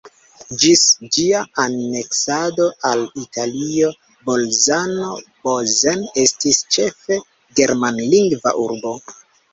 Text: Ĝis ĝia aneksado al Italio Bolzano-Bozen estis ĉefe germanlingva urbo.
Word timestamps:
Ĝis 0.61 0.83
ĝia 1.15 1.41
aneksado 1.63 2.65
al 2.91 3.03
Italio 3.23 3.91
Bolzano-Bozen 4.31 6.03
estis 6.25 6.63
ĉefe 6.77 7.19
germanlingva 7.61 8.57
urbo. 8.69 8.97